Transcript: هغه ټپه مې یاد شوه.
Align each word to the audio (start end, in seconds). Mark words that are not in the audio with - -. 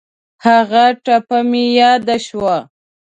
هغه 0.45 0.85
ټپه 1.05 1.39
مې 1.49 1.63
یاد 1.79 2.05
شوه. 2.27 2.57